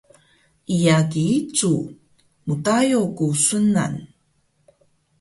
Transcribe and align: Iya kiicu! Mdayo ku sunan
Iya 0.75 0.97
kiicu! 1.11 1.71
Mdayo 2.47 3.01
ku 3.17 3.25
sunan 3.45 3.93